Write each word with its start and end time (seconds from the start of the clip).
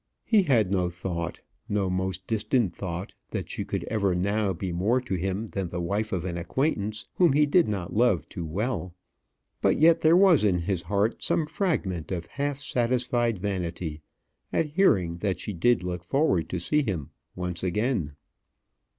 He 0.25 0.41
had 0.41 0.71
no 0.71 0.89
thought, 0.89 1.41
no 1.69 1.87
most 1.87 2.25
distant 2.25 2.73
thought, 2.75 3.13
that 3.29 3.51
she 3.51 3.63
could 3.63 3.83
ever 3.83 4.15
now 4.15 4.51
be 4.51 4.71
more 4.73 4.99
to 4.99 5.13
him 5.13 5.49
than 5.49 5.69
the 5.69 5.79
wife 5.79 6.11
of 6.11 6.25
an 6.25 6.37
acquaintance 6.37 7.05
whom 7.17 7.33
he 7.33 7.45
did 7.45 7.67
not 7.67 7.93
love 7.95 8.27
too 8.27 8.43
well. 8.43 8.95
But 9.61 9.77
yet 9.79 10.01
there 10.01 10.17
was 10.17 10.43
in 10.43 10.61
his 10.61 10.81
heart 10.81 11.21
some 11.21 11.45
fragment 11.45 12.11
of 12.11 12.25
half 12.25 12.57
satisfied 12.57 13.37
vanity 13.37 14.01
at 14.51 14.71
hearing 14.73 15.17
that 15.17 15.37
she 15.39 15.53
did 15.53 15.83
look 15.83 16.03
forward 16.03 16.49
to 16.49 16.59
see 16.59 16.81
him 16.81 17.11
once 17.35 17.61
again. 17.61 18.13